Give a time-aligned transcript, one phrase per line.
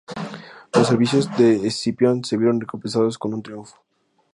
[0.73, 3.77] Los servicios de Escipión se vieron recompensados con un triunfo.